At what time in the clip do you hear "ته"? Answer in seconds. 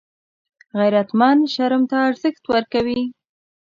1.89-1.97